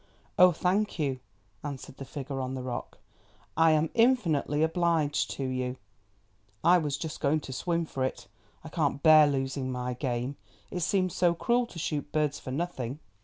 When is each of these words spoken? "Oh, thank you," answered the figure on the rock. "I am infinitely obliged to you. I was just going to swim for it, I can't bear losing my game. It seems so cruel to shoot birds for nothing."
"Oh, 0.39 0.51
thank 0.51 0.97
you," 0.97 1.19
answered 1.63 1.97
the 1.97 2.05
figure 2.05 2.41
on 2.41 2.55
the 2.55 2.63
rock. 2.63 2.97
"I 3.55 3.69
am 3.73 3.91
infinitely 3.93 4.63
obliged 4.63 5.29
to 5.37 5.43
you. 5.45 5.77
I 6.63 6.79
was 6.79 6.97
just 6.97 7.19
going 7.19 7.39
to 7.41 7.53
swim 7.53 7.85
for 7.85 8.03
it, 8.03 8.25
I 8.63 8.69
can't 8.69 9.03
bear 9.03 9.27
losing 9.27 9.71
my 9.71 9.93
game. 9.93 10.37
It 10.71 10.79
seems 10.79 11.15
so 11.15 11.35
cruel 11.35 11.67
to 11.67 11.77
shoot 11.77 12.11
birds 12.11 12.39
for 12.39 12.49
nothing." 12.49 12.97